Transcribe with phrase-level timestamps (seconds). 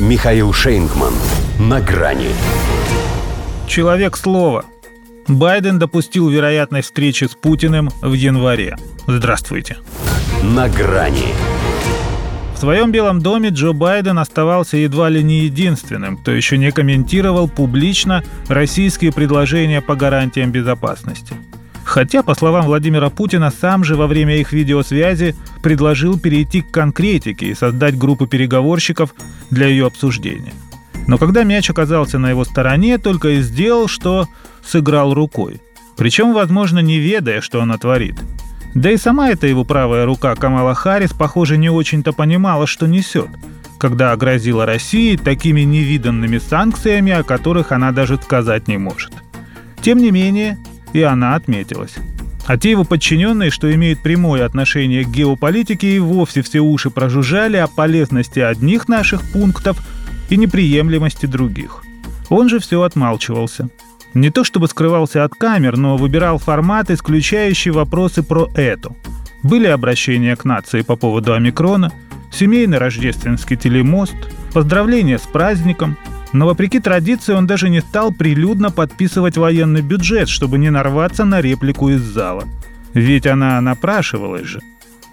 [0.00, 1.14] Михаил Шейнгман.
[1.60, 2.30] На грани.
[3.68, 4.64] Человек слова.
[5.28, 8.76] Байден допустил вероятность встречи с Путиным в январе.
[9.06, 9.76] Здравствуйте.
[10.42, 11.28] На грани.
[12.56, 17.46] В своем Белом доме Джо Байден оставался едва ли не единственным, кто еще не комментировал
[17.48, 21.36] публично российские предложения по гарантиям безопасности.
[21.94, 27.46] Хотя, по словам Владимира Путина, сам же во время их видеосвязи предложил перейти к конкретике
[27.46, 29.14] и создать группу переговорщиков
[29.50, 30.54] для ее обсуждения.
[31.06, 34.26] Но когда мяч оказался на его стороне, только и сделал, что
[34.64, 35.60] сыграл рукой.
[35.96, 38.16] Причем, возможно, не ведая, что она творит.
[38.74, 43.28] Да и сама эта его правая рука Камала Харрис, похоже, не очень-то понимала, что несет,
[43.78, 49.12] когда грозила России такими невиданными санкциями, о которых она даже сказать не может.
[49.80, 50.58] Тем не менее,
[50.94, 51.96] и она отметилась.
[52.46, 57.56] А те его подчиненные, что имеют прямое отношение к геополитике, и вовсе все уши прожужжали
[57.56, 59.78] о полезности одних наших пунктов
[60.30, 61.82] и неприемлемости других.
[62.28, 63.68] Он же все отмалчивался.
[64.14, 68.96] Не то чтобы скрывался от камер, но выбирал формат, исключающий вопросы про эту.
[69.42, 71.92] Были обращения к нации по поводу омикрона,
[72.30, 74.14] семейный рождественский телемост,
[74.52, 75.98] поздравления с праздником–
[76.34, 81.40] но вопреки традиции он даже не стал прилюдно подписывать военный бюджет, чтобы не нарваться на
[81.40, 82.44] реплику из зала.
[82.92, 84.60] Ведь она напрашивалась же.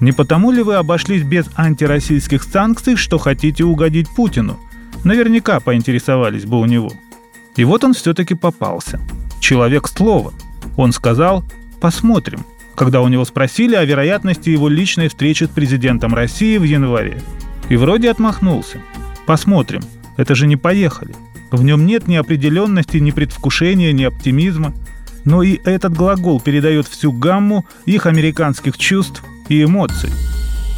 [0.00, 4.58] Не потому ли вы обошлись без антироссийских санкций, что хотите угодить Путину?
[5.04, 6.90] Наверняка поинтересовались бы у него.
[7.54, 8.98] И вот он все-таки попался.
[9.40, 10.32] Человек слова.
[10.78, 11.44] Он сказал
[11.82, 17.20] «посмотрим», когда у него спросили о вероятности его личной встречи с президентом России в январе.
[17.68, 18.78] И вроде отмахнулся.
[19.26, 19.82] «Посмотрим»,
[20.20, 21.14] это же не поехали.
[21.50, 24.74] В нем нет ни определенности, ни предвкушения, ни оптимизма.
[25.24, 30.10] Но и этот глагол передает всю гамму их американских чувств и эмоций.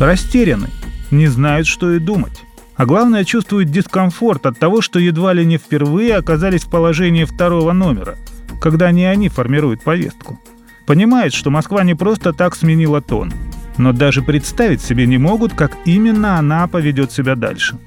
[0.00, 0.70] Растеряны,
[1.12, 2.42] не знают, что и думать.
[2.74, 7.72] А главное, чувствуют дискомфорт от того, что едва ли не впервые оказались в положении второго
[7.72, 8.16] номера,
[8.60, 10.40] когда не они формируют повестку.
[10.84, 13.32] Понимают, что Москва не просто так сменила тон,
[13.76, 17.78] но даже представить себе не могут, как именно она поведет себя дальше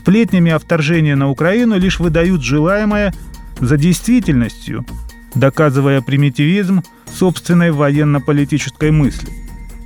[0.00, 3.12] сплетнями о вторжении на Украину лишь выдают желаемое
[3.60, 4.86] за действительностью,
[5.34, 9.28] доказывая примитивизм собственной военно-политической мысли.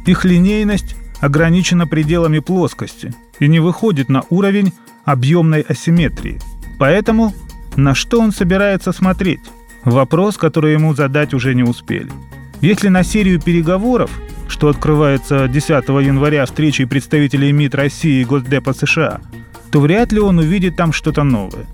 [0.06, 4.72] Их линейность ограничена пределами плоскости и не выходит на уровень
[5.04, 6.40] объемной асимметрии.
[6.78, 7.34] Поэтому
[7.74, 9.40] на что он собирается смотреть?
[9.82, 12.10] Вопрос, который ему задать уже не успели.
[12.60, 14.12] Если на серию переговоров,
[14.46, 19.20] что открывается 10 января встречей представителей МИД России и Госдепа США,
[19.74, 21.66] то вряд ли он увидит там что-то новое.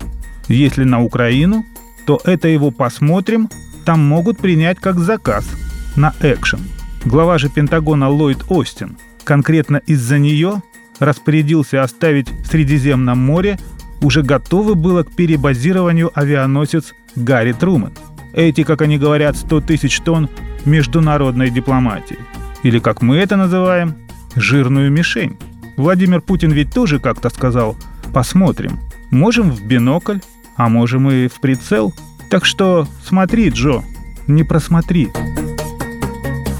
[0.47, 1.67] Если на Украину,
[2.07, 3.47] то это его посмотрим,
[3.85, 5.47] там могут принять как заказ
[5.95, 6.61] на экшен.
[7.05, 10.63] Глава же Пентагона Ллойд Остин конкретно из-за нее
[10.97, 13.59] распорядился оставить в Средиземном море
[14.01, 17.93] уже готовый было к перебазированию авианосец Гарри Трумэн.
[18.33, 20.27] Эти, как они говорят, 100 тысяч тонн
[20.65, 22.17] международной дипломатии.
[22.63, 23.93] Или, как мы это называем,
[24.35, 25.37] жирную мишень.
[25.81, 27.75] Владимир Путин ведь тоже как-то сказал–
[28.13, 28.79] Посмотрим.
[29.09, 30.19] Можем в бинокль,
[30.55, 31.93] а можем и в прицел.
[32.29, 33.83] Так что смотри, Джо,
[34.27, 35.09] не просмотри.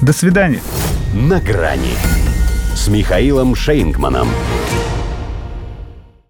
[0.00, 0.60] До свидания.
[1.14, 1.94] На грани
[2.74, 4.28] с Михаилом Шейнгманом.